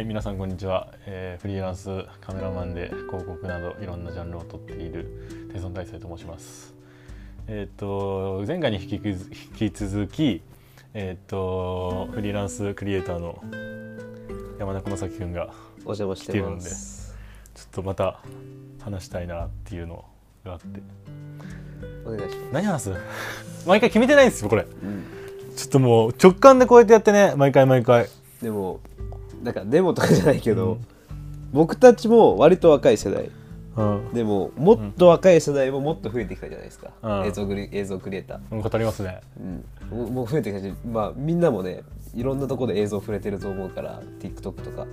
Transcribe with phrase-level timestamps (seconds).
[0.00, 1.90] はい、皆さんこんにちは、えーフリーランス
[2.22, 6.72] カメラマンで広告などいろんなジャンルを撮っているテソン大成と申します。
[7.46, 10.40] えっ、と前回に引き引き続き、
[10.94, 13.44] えっ、とフリーランスクリエイターの
[14.58, 16.64] 山田この崎くんがお邪魔して来てるんで。
[16.64, 18.22] ちょっとまた
[18.82, 20.06] 話したいなっていうの
[20.46, 20.80] があって
[22.06, 22.52] お願いします。
[22.54, 22.92] 何話す？
[23.68, 25.04] 毎回決めてないんですよこれうん、
[25.54, 28.06] ちょっともう直感でこうやってやってね毎回毎回
[28.40, 28.80] でも
[29.42, 30.86] なんかデモとかじゃないけど、うん。
[31.52, 33.30] 僕たちも割と若い世代。
[33.76, 34.12] うん。
[34.12, 37.26] でももっと若い世代ももっと増えてきたじゃないですか、うん。
[37.26, 39.20] 映像クリ映像クリエイター、語りますね。
[39.40, 41.82] うん、もうもう増えてきたし、まあ、みんなもね
[42.14, 44.86] いろんなところで映像触れてると思うから TikTok とか。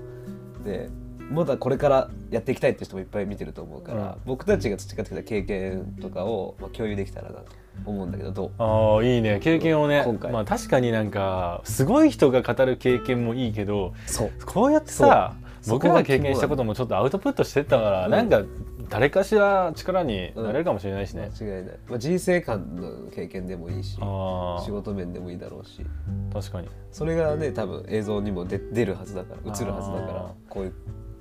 [0.64, 0.90] で
[1.32, 4.16] まだこれからやっていきたいって人もいっぱい見てると思うから、うん。
[4.26, 7.46] 僕たちが培ってきた経験とかを、まあ、共有できたらなと
[7.86, 8.52] 思うんだけどどう？
[8.58, 9.40] ああいいね。
[9.42, 14.32] 経験をねまあ確かになんかすごい人が語る経験もいいけどそう。
[14.46, 15.36] こうやってさ
[15.68, 18.12] 僕らが経験したこともちょっとアウトプットしてったから、うん。
[18.12, 18.44] なんか
[18.90, 25.86] 誰かしら力になれるかもしれないしね、間違いない、まあ、人生観の経験でもいいしあ仕事面でもいいだろうし。
[26.32, 26.70] あ確かに。
[26.94, 30.74] それがね多分映像にも出出るはずだから映るはずだかあらこういう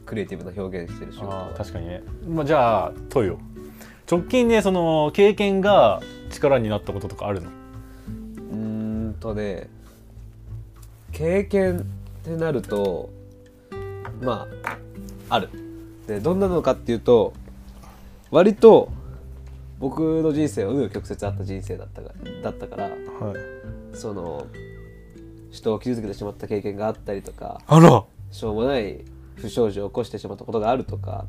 [0.07, 3.39] クリエイティブな表現してる仕事確かにね、まあ、じゃあ問いよ。
[4.11, 7.49] 直近でその経験が力になったこととかあるの？
[7.49, 8.57] うー
[9.11, 9.69] んとね
[11.13, 11.83] 経験っ
[12.25, 13.11] てなると
[14.23, 14.79] まあ
[15.29, 15.51] ある。
[16.07, 17.33] でどんなのかっていうと
[18.31, 18.91] 割と
[19.81, 22.13] 僕の人生は紆余曲折あった人生だったが
[22.43, 22.97] だったからはい。
[23.93, 24.47] その
[25.51, 27.61] 人を傷つけてしまった経験があったりとか
[28.31, 29.01] しょうもない
[29.37, 31.27] 不祥事を起こしてしまったことがあるとか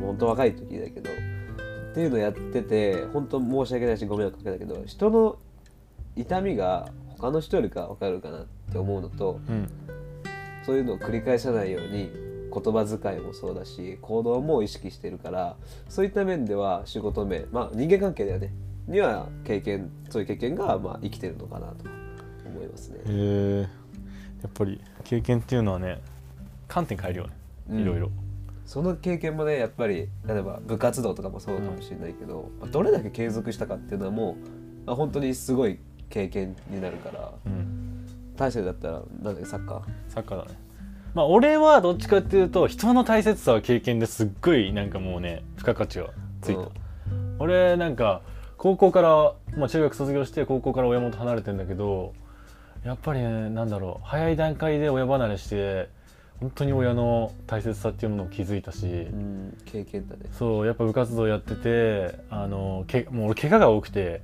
[0.00, 5.38] 本当若い時だけどっていうのをやってて本当申し訳ないしご迷惑かけたけど人の
[6.14, 9.68] 痛みが他の人よりか分かるかなって思うのとうん。
[10.66, 12.10] そういうのを繰り返さないように
[12.52, 15.56] 言葉遣いもそうだし行動も意識してるから
[15.88, 18.52] そういった面では仕事面まあ人間関係だよね。
[18.88, 21.84] には経験そういう経験がまあ生きてるのかなと
[22.46, 22.98] 思いますね。
[22.98, 23.60] へえ
[24.42, 26.00] やっぱり経験っていうのはね
[26.66, 27.32] 観点変えるよね。
[27.32, 28.10] うんいろいろ、
[28.64, 34.36] その経験もねやっぱり例えば部活動とかもそうかもしれないけど、まあどれだけ継続したかっていうのはも
[34.84, 35.78] う、まあ、本当にすごい
[36.08, 38.06] 経験になるからうん、
[38.36, 39.82] 大勢だったらなんだっけサッカー？
[40.08, 40.58] サッカーだね。
[41.14, 46.10] まあ俺はどっちかっていうと人の大切さは経験ですっごいなんかもうね付加価値が
[46.42, 46.70] ついた、うん。
[47.38, 48.22] 俺なんか
[48.58, 52.14] 高校から、まあ、中学卒業して高校から親元離れてんだけど
[52.84, 55.88] やっぱりねなんだろう早い段階で親離れして
[56.40, 60.22] 本当に親の大切さっていうものを気づいたし、うん経験だね。
[60.32, 64.22] そうやっぱ部活動やっててあのけもう俺怪我が多くて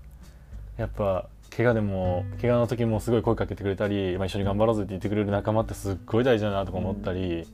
[0.76, 7.46] やっぱ怪我でも怪我の時もすごい声かけてくれたり、まあ、一緒に頑張ろうぜって言ってくれる仲間ってすっごい大事だなとか思ったり、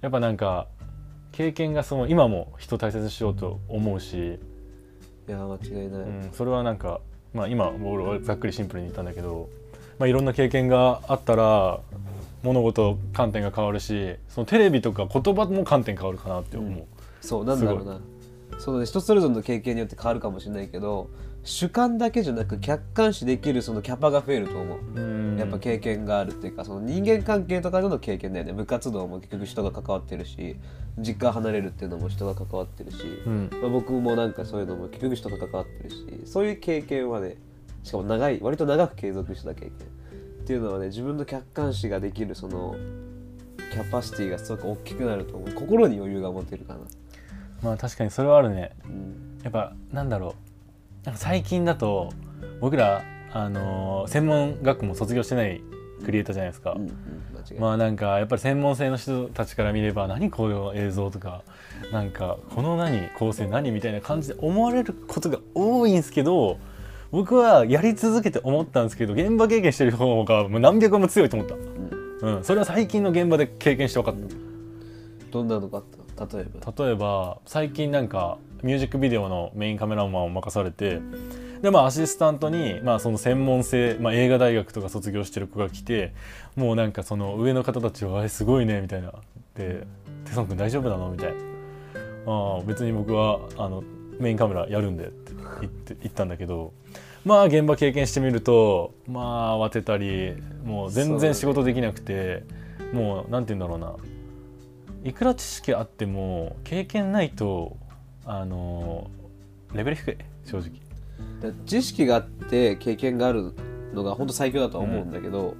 [0.00, 0.66] やっぱなんか
[1.32, 4.38] 経験がその今も人を大切にしようと思うし、
[5.28, 7.00] いや間違いない、うん、それはなんか、
[7.34, 9.48] まあ、今俺はざっくりシンプルに言ったんだけど、
[9.98, 11.80] まあ、いろんな経験があったら
[12.42, 16.70] 物事観点が変わるしそのテレビとか言葉も観点変わるかなって思う。
[16.70, 16.84] うん。
[17.20, 18.00] そうなんだろうな。
[18.58, 21.08] その人それぞれの経験によって変わるかもしれないけど
[21.44, 24.78] 主観だけじゃなく客観視できるそのキャパが増えると思う。
[24.94, 25.38] うん。
[25.38, 28.52] やっぱ経験があるっていうかその人間関係とかでの経験だよね。
[28.52, 30.56] 部活動も結局人が関わってるし
[30.98, 32.96] 実家離れるっていうのも人が関わってるし、
[33.26, 33.50] うん。
[33.62, 37.36] まあ、僕もなんかそういうのも結局人が関わってるしそういう経験はね
[37.82, 39.72] しかも長い割と長く継続した経験
[40.42, 42.74] っていうのはね自分の客観視ができるその
[43.72, 45.52] キャパシティがすごく大きくなると思う。
[45.52, 46.80] 心に余裕が持てるかな、
[47.62, 48.72] まあ確かにそれはあるね。
[48.84, 50.34] うん、やっぱなんだろ
[51.02, 51.06] う。
[51.06, 52.12] なんか最近だと
[52.60, 53.02] 僕ら、
[53.32, 55.62] あのー専門学校も卒業してない
[56.04, 56.92] クリエイターじゃないですか、うんうん
[57.58, 61.42] まあなんかやっぱり専門性の人たちから見れば何この映像とか
[61.90, 66.58] なんかこの何構成何みたいな感じで思われることが多いんですけど
[67.10, 72.36] 僕はやり続けて思ったんですけど現場経験してる方がもう何百倍も強いと思った、うん。
[72.36, 74.34] うん、それは最近の現場で経験して分かった、
[75.30, 75.84] どんなのがあっ
[76.26, 76.36] た？
[76.36, 76.84] 例えば。
[76.84, 81.00] 例えば最近なんかミュージックビデオのメインカメラマンを任されて
[81.62, 86.12] でまあアシスタントに、まあ、その専門性、まあ、映画大学とか卒業してる子が来て
[86.56, 89.14] もうなんかその上の方たちは「あれすごいね」みたいな
[89.56, 89.86] 「で
[90.26, 91.36] テソン君大丈夫なの?」みたいな
[92.30, 93.82] 「ああ別に僕はあの
[94.18, 96.74] メインカメラやるんで」って言って言ったんだけど
[97.24, 100.34] まあ現場経験してみるとまあ慌てたり
[100.64, 102.44] もう全然仕事できなくて、
[102.92, 103.94] もうなんて言うんだろうな。
[105.02, 107.76] いくら知識あっても経験ないと
[108.26, 109.10] あの
[109.72, 110.70] レベル低い正直。
[111.40, 113.54] だ知識があって経験がある
[113.94, 115.54] のが本当最強だとは思うんだけど、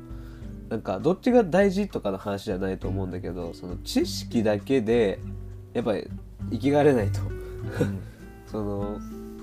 [0.69, 5.19] なんかどっちが大事とかの話じゃないと思うんだけどその知識だけで
[5.73, 6.09] やっぱり
[6.51, 7.21] 生きがれないと。
[8.47, 8.99] その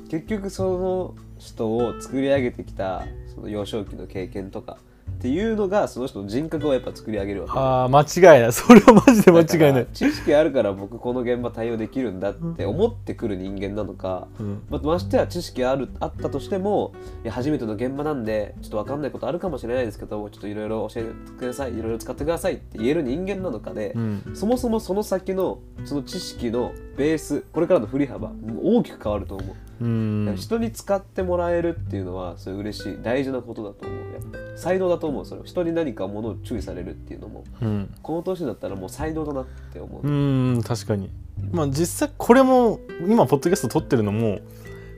[0.09, 4.77] 結局その人を作り上げてきたその幼少期の経験とか
[5.17, 7.53] っていうのがその人の人格をやっぱ作り上げるわけ。
[7.57, 8.53] ああ間違いない。
[8.53, 14.61] それはマジで間違いない、知識あるから僕この現場対応できるんだって思ってくる人間なのか、うん。
[14.69, 16.93] まましてや知識あるあったとしても
[17.23, 24.31] いや初めての現場なんでちょっと分かんないことあるかもしれないですけどちょっといろいろ教えてくださいいろいろ使ってくださいって言える人間なのかで、うん。
[24.35, 28.31] そもそもその先のその知識のベースこれからの振り幅
[28.61, 30.35] 大きく変わると思う、うん。
[30.37, 32.97] 人に使ってもらえるっていうのはそれ嬉しい。
[33.01, 37.93] 大事なことだと思うやっぱり才能だと思うそれ人に何かものを注意されるっていうのもうん。
[38.01, 41.09] この年だったらもう才能だなって思う、うん確かに。
[41.51, 44.39] まあ実際これも今ポッドキャスト撮ってるのも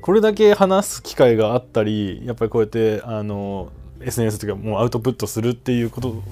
[0.01, 6.23] これだけ話す機会があったりやっぱりこうやってあの SNS というかもうアウトプットするっていうこと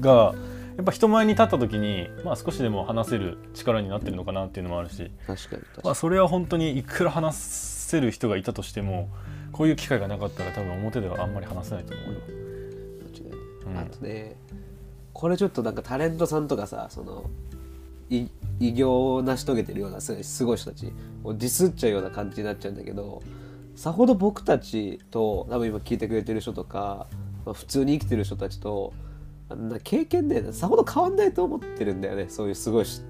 [0.00, 0.34] が
[0.76, 5.62] やっぱ人前に立った時に、まあ、少しでも話せる力になってるのかなっていうのもあるし、確かに。
[5.84, 9.10] まあ、それは本当にいくら話せる人がいたとしても
[9.52, 12.49] こういう機会がなかったら多分表ではあんまり話せないと思うよ。
[13.76, 14.36] あとね
[15.12, 17.24] これちょっとなんかタレントさんとかさその
[18.08, 18.26] い
[18.58, 20.92] 偉業を成し遂げてるようなすごいすごい人たち
[21.24, 23.22] をディスっちゃうような感じになっちゃうんだけど
[23.76, 27.06] さほど僕たちと多分今聞いてくれてる人とか、
[27.46, 28.92] まあ普通に生きてる人たちと
[29.48, 32.26] あんな経験でさほど変わんないと思ってるんだよね。
[32.28, 33.00] そういうすごいし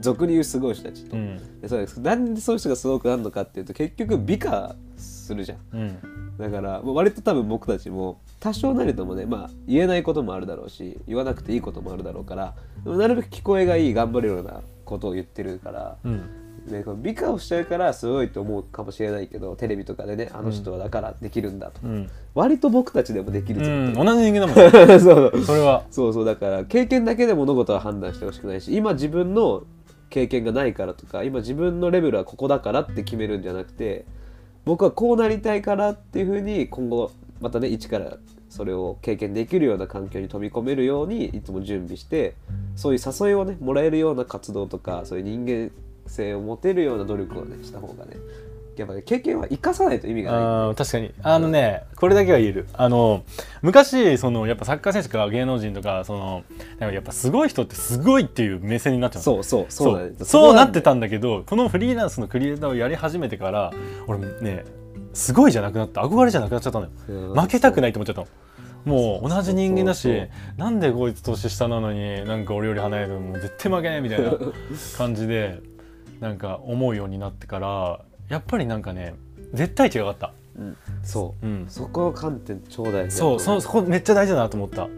[0.00, 1.16] 俗に言うすごい人たちと。
[1.16, 1.60] うん。
[1.60, 2.00] でそうです。
[2.00, 5.58] なんでそういう人がすごくなるのかっていうと結局美化するじゃん。
[5.72, 5.98] うん。
[6.38, 12.54] だからまあ割と多分僕たちも多少なりともねまあ言えないこともあるだろうし言わなくていいこともあるだろうから
[12.84, 16.30] なるべく聞こえがいい頑張れるようなことを言ってるから、うん。
[16.66, 21.80] ね、この美化をしちゃうからすごいと思うかもしれないけどテレビとかでねあの人はだからできるんだと。
[21.80, 22.10] か、うん。
[22.34, 24.98] 割と僕たちでもできるぞうん、同じ人間だもんね。
[24.98, 25.84] そうそれは。
[25.90, 29.62] そうそうだから経験だけで物事は判断してほしくないし今自分の
[30.10, 34.04] 経験がないからとか今自分のレベルはここだからって決めるんじゃなくて
[34.64, 38.16] 僕はこうなりたいからっていうふうに今後またね一から
[38.48, 42.34] それを経験できるような環境に飛び込めるようにいつも準備して
[42.74, 45.70] そういう誘いをねもらえるような活動とかそういう人間
[46.06, 48.16] 性を持てるような努力をねした方がね
[48.76, 50.40] やっぱり経験は生かさないと意味がない。
[50.40, 51.10] あー確かに。
[51.22, 52.68] あのねこれだけは言える。
[52.74, 53.24] あの
[53.62, 56.44] 昔そのやっぱサッカー選手とか芸能人とかその
[56.78, 59.22] なんかやっぱすごい人ってすごいっていう目線になっちゃうの。
[59.22, 63.72] そうそうそうそうなってんたんだけどこのフリーランスのクリエイターをやり始めてから
[64.06, 64.64] 俺ね
[65.16, 66.02] すごいじゃなくなった。
[66.02, 66.90] 憧れじゃなくなっちゃったのよ。
[67.08, 68.28] うん負けたくないと思っちゃったの。
[68.84, 74.32] もう同じ人間だしなんでこいつ年下なのになんか俺より離れてもう絶対負けないみたいな
[74.96, 75.58] 感じで
[76.20, 79.16] なんか思うようになってからやっぱりなんかね
[79.54, 80.76] 絶対値が上がった、うん。
[81.02, 81.46] そう。
[81.46, 81.48] う。
[81.48, 84.88] ん、そこの観点超大事だそうそそこめっちゃ大事だなと思った。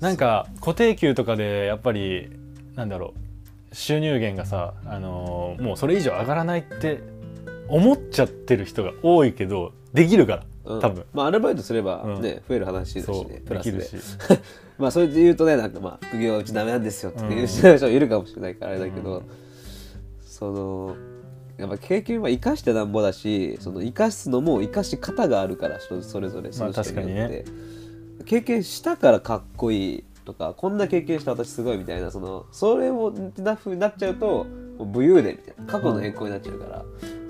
[0.00, 2.28] なんか固定給とかでやっぱり
[2.74, 7.00] なんだろう収入源がさ、あのーもうそれ以上上がらないって
[7.68, 10.80] 思っちゃってる人が多いけどできるからうん。
[10.80, 11.04] 多分。
[11.12, 12.22] まあアルバイトすればうん。
[12.22, 13.78] ね、増える話だしねプラスで。
[13.78, 14.04] できるし。
[14.78, 17.46] まあそれで言うとねなんかまあ副業はうちダメなんですよっていううん。
[17.46, 19.22] 人いるかもしれないからあれだけど、うん。
[20.24, 20.96] その
[21.58, 27.76] やっぱ経験は生かしてなんぼだしその生かすのも生かし方があるから人それぞれその人によって、まあ確
[28.26, 34.44] 経験したからかっこいいとかこんな経験した私すごいみたいなそのそれをなふうになっちゃうと
[34.78, 36.84] もう武勇伝みたいな過去の栄光になっちゃうから、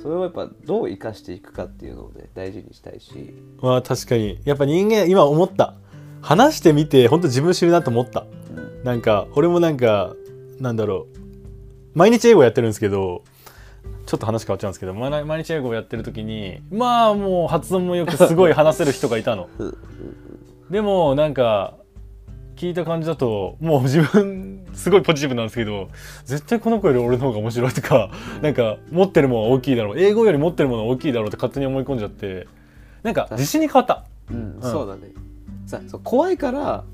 [0.07, 3.35] それをやっぱどう生かしていくかっていうのをね大事にしたいし。
[3.61, 4.39] まあ確かに。
[4.45, 5.75] やっぱ人間今思った。
[6.23, 8.25] 話してみて本当自分知るなと思った。
[8.55, 8.85] うん。
[8.85, 10.15] なんか俺もなんか
[10.61, 11.99] なんだろう。
[11.99, 13.25] 毎日英語やってるんですけど
[14.07, 14.95] ちょっと話変わっちゃうんですけど。
[14.95, 19.49] ま毎日英語をやってる時にまあもう発音もよくすごい話せる人がいたの。
[19.59, 19.77] うん。
[20.71, 21.75] でもなんか
[22.55, 25.89] 聞いた感じだともう自分すごいポジティブなんですけど
[26.25, 28.11] 絶対この子より俺の方が面白いとか
[28.43, 29.99] なんか持ってるものは大きいだろう。
[29.99, 32.47] 英語より持ってるものは大きいだろうって勝手に思い込んじゃって。
[33.03, 34.05] なんか自信に変わった。
[34.31, 34.63] うんうん。
[34.63, 35.13] そうだね。
[35.67, 36.85] さそう怖いから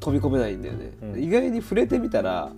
[0.00, 1.22] 飛び込めないんだよね、うん。
[1.22, 2.52] 意外に触れてみたら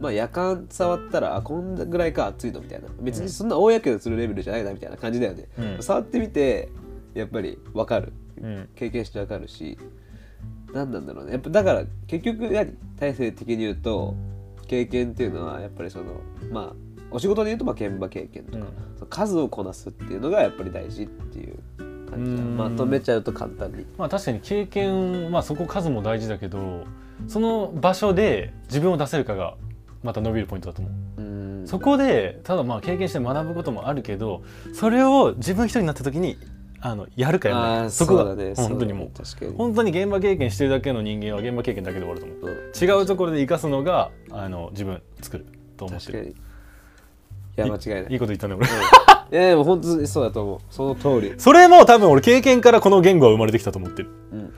[0.00, 2.88] まあ夜間触ったらあこんぐらいか熱いのみたいな。
[3.00, 5.82] 別にそんな大やけどするレベルじゃないなみたいな感じだよね、うん。
[5.82, 6.70] 触ってみて
[7.14, 8.12] やっぱり分かる。
[8.40, 8.68] うん。
[8.74, 9.76] 経験して分かるし
[10.72, 11.32] 何なんだろうね。
[11.32, 12.72] やっぱだから結局何？
[12.98, 14.14] 体制的に言うと
[14.66, 16.20] 経験っていうのはやっぱりその
[16.50, 16.72] まあ
[17.10, 18.64] お仕事で言うとまあ現場経験とか、
[19.00, 19.06] うん。
[19.08, 21.58] 数をこなすっていうのがやっぱり大事っていう
[22.10, 23.86] 感じまとめちゃうと簡単に。
[23.96, 26.84] まあ確かに経験まあそこ数も大事だけど
[27.26, 29.54] その場所で自分を出せるかが
[30.02, 31.22] また伸びるポイントだと思う。
[31.22, 31.24] う
[31.62, 31.66] ん。
[31.66, 34.42] そこでただまあ経験して学ぶこともあるけど
[34.74, 36.36] それを自分一人になった時に
[36.80, 37.90] あのやるかやらないか。
[37.90, 39.54] そこが本当にもうそうだね。
[39.56, 42.50] 本当に現場経験してるだけの人間は現場経験だけで終わると思う。
[42.50, 46.34] うん違うところで生かすのがあの自分作ると思ってる
[47.56, 48.12] いや間違いない。
[48.12, 48.66] いいこと言ったね俺。
[48.66, 48.70] い
[49.34, 50.60] やでも本当にそうだと思う。
[50.70, 51.34] その通り。
[51.38, 54.10] それも多分俺経験からこの言語は生まれてきたと思ってる。
[54.32, 54.46] うんうん。
[54.46, 54.52] うん。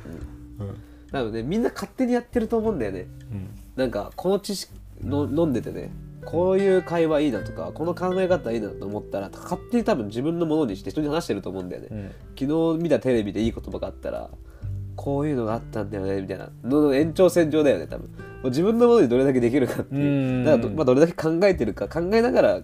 [1.11, 3.07] 多分ねみんな勝手にやってると思うんだよね。
[3.33, 3.49] うん。
[3.77, 4.73] なんかこの知識
[5.03, 5.91] の飲んでてね
[6.25, 12.11] こういう会話いいなとかこの考え方いいなと思ったら勝手に多分自分のものにして人に話してると思うんだよね、うん。
[12.39, 14.31] 昨日見たテレビでいい言葉があったら
[14.97, 16.51] こういうのがあったんだよねみたいな。
[16.63, 18.09] のの延長線上だよね多分。
[18.09, 20.01] もう自分のものにどれだけできるかっていう。
[20.01, 20.05] う
[20.43, 20.45] ん。
[20.45, 22.61] だからど,、まあ、どれだけ考えてるか考えながら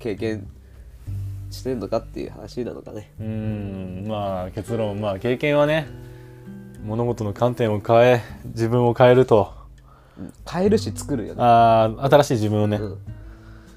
[0.00, 0.48] 経験
[1.50, 3.12] してんのかっていう話なのかね。
[3.20, 4.04] うん。
[4.08, 5.86] まあ結論まあ経験はね
[6.84, 9.50] 物事の観点を変え自分を変えると。
[9.50, 9.55] うん
[10.50, 11.40] 変えるし作るよね。
[11.42, 12.98] あー新しい自分をね、うん。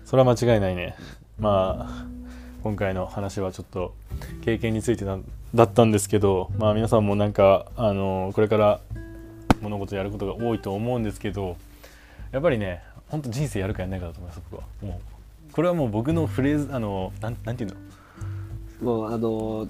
[0.06, 0.96] それは間違いないね。
[1.40, 2.06] まあ
[2.64, 3.94] 今回の話はちょっと
[4.42, 5.18] 経験についてな
[5.56, 8.80] だったんですけどまあ皆さんもなんかあのこれから
[9.62, 11.56] 物事やることが多いと思うんですけど
[12.32, 14.68] やっぱりね本当人生やるかやらないかだと思います僕は。
[14.82, 17.76] もうこれはもう僕のフレーズあのなんなんていうの？
[18.82, 19.70] もうあのー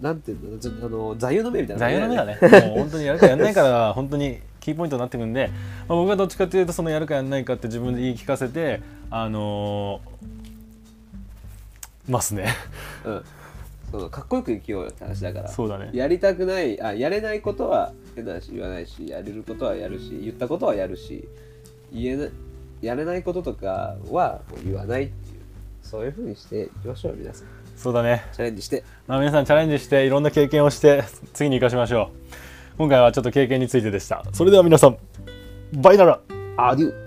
[0.00, 0.58] なんていうの？
[0.58, 2.38] ちょっとあのー座右の銘みたいな座右の銘だね。
[2.60, 5.50] ね もう本当にやるかやらないからが本当にキーポイントになってくるんで、
[5.86, 8.80] まあ、僕はどっちかというとそのやるかやらないかって自分で言い聞かせて
[9.10, 12.48] あのーますね。
[13.04, 13.24] うん。
[13.90, 15.48] そのかっこよく生きようよって話だから。
[15.48, 15.90] そうだね。
[15.92, 21.28] やりたくないあやれないことは変な話言わないしやれることはやるし言ったことはやるし
[21.92, 22.28] 言えな
[22.82, 25.40] やれないこととかはもう言わないっていう。
[25.82, 27.46] そういうふうにしていきましょう皆さん。
[27.76, 28.24] そうだね。
[28.32, 28.82] チャレンジして。
[29.06, 34.24] まあ、皆さんチャレンジしていろんな経験をして次に生かしましょう今回はちょっと経験についてでした。
[34.32, 34.98] それでは皆さん
[35.74, 36.20] バイなら
[36.56, 37.03] アデュー。